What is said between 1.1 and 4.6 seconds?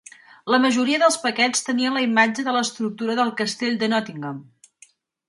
paquets tenien la imatge de l'estructura del Castell de Nottingham.